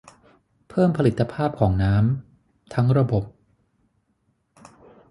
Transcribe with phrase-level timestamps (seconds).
[0.69, 3.23] เพิ่มผลิตภาพของน้ำ ทั้งระบบ